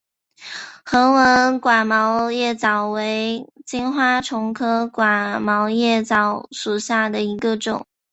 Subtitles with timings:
[0.83, 7.85] 横纹寡毛叶蚤为金花虫科寡毛叶蚤属下的一个种。